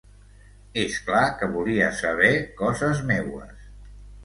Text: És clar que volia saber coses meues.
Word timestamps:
És 0.83 0.95
clar 1.09 1.21
que 1.41 1.51
volia 1.59 1.91
saber 1.99 2.33
coses 2.65 3.05
meues. 3.13 3.71